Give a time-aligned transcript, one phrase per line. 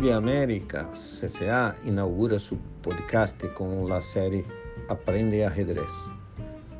[0.00, 4.46] FIDE América CCA inaugura su podcast con la serie
[4.88, 5.92] Aprende Ajedrez.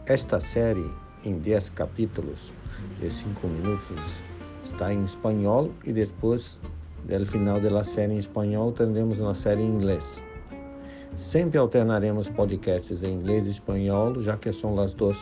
[0.07, 0.87] Esta serie,
[1.25, 2.51] en 10 capítulos
[2.99, 4.01] de 5 minutos,
[4.65, 6.59] está en español y después
[7.07, 10.25] del final de la serie en español tendremos una serie en inglés.
[11.19, 15.19] Sempre alternaremos podcasts em inglês e espanhol, já que são as duas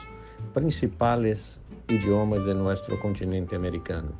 [0.54, 4.14] principais idiomas de nosso continente americano.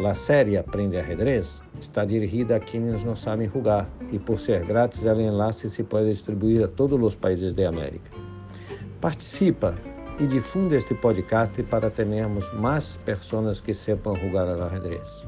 [0.00, 5.02] A série Aprende Ajedrez está dirigida a quienes não sabem jogar e, por ser grátis,
[5.04, 8.10] o enlace se pode distribuir a todos os países da América.
[9.00, 9.74] Participa
[10.18, 15.26] e difunda este podcast para termos mais pessoas que sepam jogar ao ajedrez.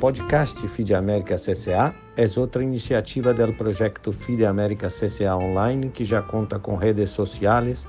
[0.00, 6.22] podcast FIDE América CCA é outra iniciativa do projeto FIDE América CCA Online, que já
[6.22, 7.86] conta com redes sociais,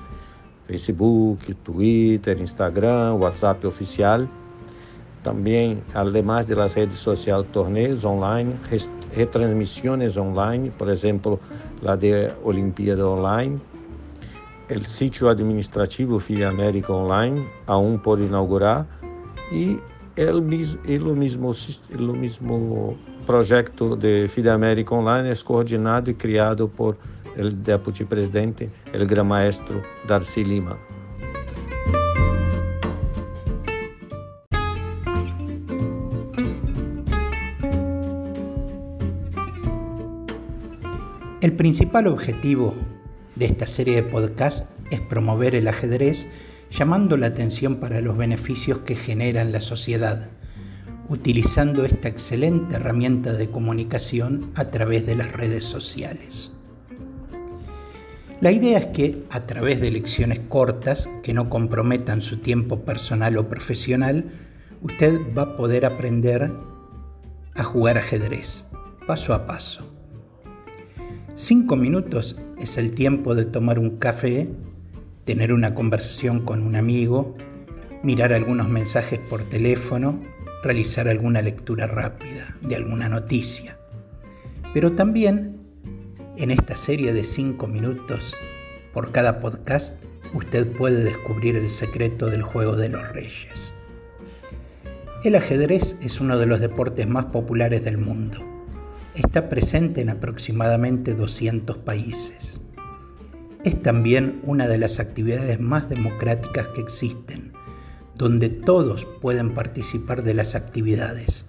[0.66, 4.28] Facebook, Twitter, Instagram, WhatsApp oficial.
[5.24, 5.82] Também,
[6.46, 8.54] de las redes sociais, torneios online,
[9.14, 11.40] retransmissões online, por exemplo,
[11.84, 13.58] a de Olimpíada Online,
[14.70, 18.86] o sítio administrativo FIDE América Online, aún por inaugurar,
[19.50, 19.80] e
[20.18, 20.28] el,
[20.84, 21.52] el, mismo,
[21.90, 26.96] el mismo projeto de FIDE América Online é coordenado e criado por
[27.38, 30.76] o deputy presidente, o gran maestro Darcy Lima.
[41.40, 42.74] El principal objetivo
[43.36, 46.26] de esta serie de podcast es promover el ajedrez
[46.70, 50.28] llamando la atención para los beneficios que genera en la sociedad,
[51.08, 56.52] utilizando esta excelente herramienta de comunicación a través de las redes sociales.
[58.40, 63.36] La idea es que, a través de lecciones cortas que no comprometan su tiempo personal
[63.36, 64.30] o profesional,
[64.80, 66.52] usted va a poder aprender
[67.54, 68.66] a jugar ajedrez,
[69.06, 69.92] paso a paso.
[71.34, 74.48] Cinco minutos es el tiempo de tomar un café
[75.28, 77.36] tener una conversación con un amigo,
[78.02, 80.22] mirar algunos mensajes por teléfono,
[80.64, 83.76] realizar alguna lectura rápida de alguna noticia.
[84.72, 85.58] Pero también
[86.38, 88.34] en esta serie de cinco minutos
[88.94, 90.02] por cada podcast
[90.32, 93.74] usted puede descubrir el secreto del juego de los reyes.
[95.24, 98.38] El ajedrez es uno de los deportes más populares del mundo.
[99.14, 102.57] Está presente en aproximadamente 200 países
[103.64, 107.52] es también una de las actividades más democráticas que existen,
[108.14, 111.46] donde todos pueden participar de las actividades,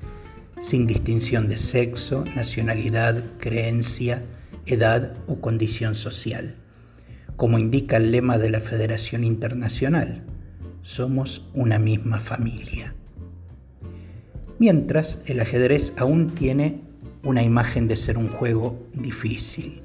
[0.57, 4.23] sin distinción de sexo, nacionalidad, creencia,
[4.65, 6.55] edad o condición social.
[7.37, 10.23] Como indica el lema de la Federación Internacional,
[10.81, 12.93] somos una misma familia.
[14.57, 16.81] Mientras, el ajedrez aún tiene
[17.23, 19.83] una imagen de ser un juego difícil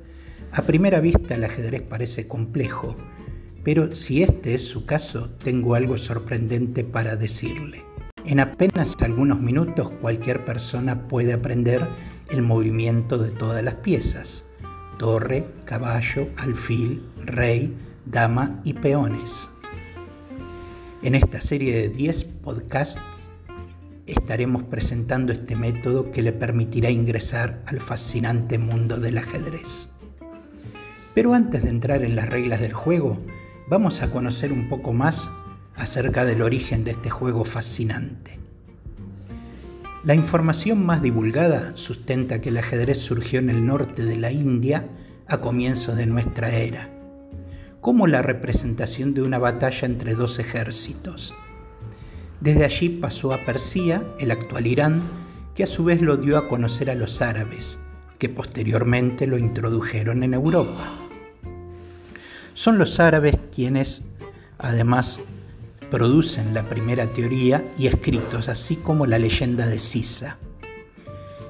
[0.54, 2.96] a primera vista el ajedrez parece complejo,
[3.64, 7.84] pero si este es su caso, tengo algo sorprendente para decirle.
[8.24, 11.84] En apenas algunos minutos cualquier persona puede aprender
[12.30, 14.44] el movimiento de todas las piezas.
[14.96, 17.76] Torre, caballo, alfil, rey,
[18.06, 19.50] dama y peones.
[21.02, 23.00] En esta serie de 10 podcasts
[24.06, 29.88] estaremos presentando este método que le permitirá ingresar al fascinante mundo del ajedrez.
[31.14, 33.18] Pero antes de entrar en las reglas del juego,
[33.68, 35.28] vamos a conocer un poco más
[35.76, 38.38] acerca del origen de este juego fascinante.
[40.04, 44.86] La información más divulgada sustenta que el ajedrez surgió en el norte de la India
[45.28, 46.90] a comienzos de nuestra era,
[47.80, 51.32] como la representación de una batalla entre dos ejércitos.
[52.40, 55.00] Desde allí pasó a Persia, el actual Irán,
[55.54, 57.78] que a su vez lo dio a conocer a los árabes,
[58.18, 61.03] que posteriormente lo introdujeron en Europa.
[62.54, 64.04] Son los árabes quienes
[64.58, 65.20] además
[65.90, 70.38] producen la primera teoría y escritos, así como la leyenda de Sisa.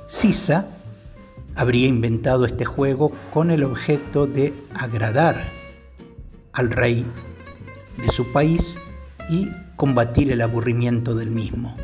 [0.06, 0.66] Sisa
[1.54, 5.44] habría inventado este juego con el objeto de agradar
[6.52, 7.06] al rey
[7.98, 8.78] de su país
[9.28, 11.76] y combatir el aburrimiento del mismo,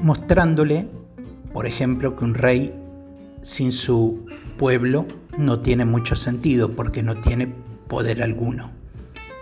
[0.00, 0.88] mostrándole,
[1.52, 2.74] por ejemplo, que un rey
[3.42, 5.06] sin su pueblo
[5.36, 7.52] no tiene mucho sentido porque no tiene
[7.88, 8.70] poder alguno.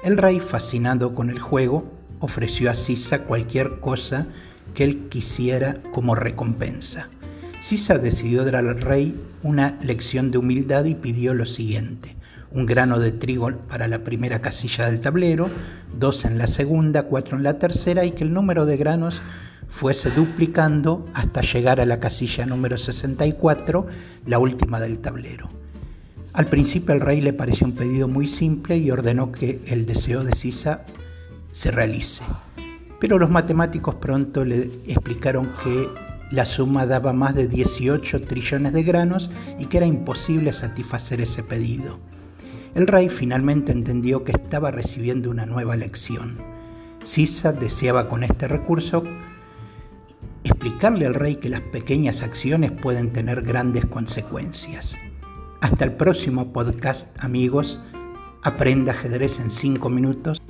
[0.03, 1.85] El rey, fascinado con el juego,
[2.21, 4.27] ofreció a Sisa cualquier cosa
[4.75, 7.09] que él quisiera como recompensa.
[7.61, 12.17] Sisa decidió dar al rey una lección de humildad y pidió lo siguiente,
[12.51, 15.51] un grano de trigo para la primera casilla del tablero,
[15.99, 19.21] dos en la segunda, cuatro en la tercera y que el número de granos
[19.71, 23.87] fuese duplicando hasta llegar a la casilla número 64,
[24.27, 25.49] la última del tablero.
[26.33, 30.23] Al principio el rey le pareció un pedido muy simple y ordenó que el deseo
[30.23, 30.83] de Sisa
[31.51, 32.25] se realice.
[33.01, 35.89] Pero los matemáticos pronto le explicaron que
[36.31, 41.43] la suma daba más de 18 trillones de granos y que era imposible satisfacer ese
[41.43, 41.99] pedido.
[42.75, 46.39] El rey finalmente entendió que estaba recibiendo una nueva lección.
[47.03, 49.03] Sisa deseaba con este recurso
[50.61, 54.95] explicarle al rey que las pequeñas acciones pueden tener grandes consecuencias.
[55.63, 57.81] Hasta el próximo podcast amigos.
[58.43, 60.43] Aprenda ajedrez en 5 minutos.